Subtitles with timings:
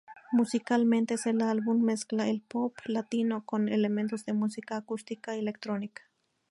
[0.31, 6.01] Musicalmente, el álbum mezcla el pop latino con elementos de música acústica y electrónica.